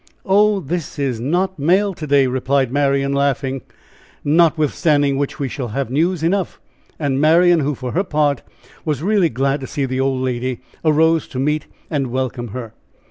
"Oh! 0.25 0.59
this 0.59 0.97
is 0.97 1.19
not 1.19 1.59
mail 1.59 1.93
day!" 1.93 2.25
replied 2.25 2.71
Marian, 2.71 3.13
laughing, 3.13 3.61
"notwithstanding 4.23 5.15
which 5.15 5.37
we 5.37 5.47
shall 5.47 5.67
have 5.67 5.91
news 5.91 6.23
enough." 6.23 6.59
And 6.97 7.21
Marian 7.21 7.59
who, 7.59 7.75
for 7.75 7.91
her 7.91 8.03
part, 8.03 8.41
was 8.83 9.03
really 9.03 9.29
glad 9.29 9.61
to 9.61 9.67
see 9.67 9.85
the 9.85 9.99
old 9.99 10.21
lady, 10.23 10.61
arose 10.83 11.27
to 11.27 11.37
meet 11.37 11.67
and 11.91 12.07
welcome 12.07 12.47
her. 12.47 12.73